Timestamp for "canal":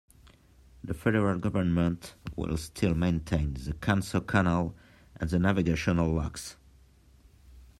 4.21-4.73